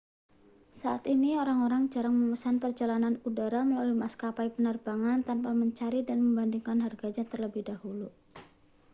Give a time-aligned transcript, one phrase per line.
[0.79, 7.21] saat ini orang-orang jarang memesan perjalanan udara melalui maskapai penerbangan tanpa mencari dan membandingkan harganya
[7.31, 8.07] terlebih dahulu